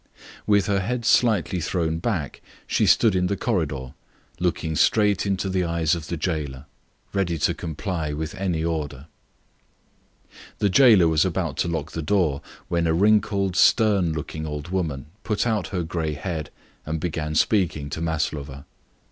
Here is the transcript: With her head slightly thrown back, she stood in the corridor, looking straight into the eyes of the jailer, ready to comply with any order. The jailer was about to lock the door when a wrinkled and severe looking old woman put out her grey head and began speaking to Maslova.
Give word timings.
With 0.47 0.65
her 0.65 0.79
head 0.79 1.05
slightly 1.05 1.61
thrown 1.61 1.99
back, 1.99 2.41
she 2.65 2.87
stood 2.87 3.15
in 3.15 3.27
the 3.27 3.37
corridor, 3.37 3.93
looking 4.39 4.75
straight 4.75 5.27
into 5.27 5.47
the 5.47 5.63
eyes 5.63 5.93
of 5.93 6.07
the 6.07 6.17
jailer, 6.17 6.65
ready 7.13 7.37
to 7.37 7.53
comply 7.53 8.11
with 8.11 8.33
any 8.33 8.63
order. 8.65 9.05
The 10.57 10.69
jailer 10.69 11.07
was 11.07 11.23
about 11.23 11.55
to 11.57 11.67
lock 11.67 11.91
the 11.91 12.01
door 12.01 12.41
when 12.67 12.87
a 12.87 12.95
wrinkled 12.95 13.49
and 13.49 13.55
severe 13.55 14.01
looking 14.01 14.47
old 14.47 14.69
woman 14.69 15.05
put 15.23 15.45
out 15.45 15.67
her 15.67 15.83
grey 15.83 16.13
head 16.13 16.49
and 16.83 16.99
began 16.99 17.35
speaking 17.35 17.87
to 17.91 18.01
Maslova. 18.01 18.65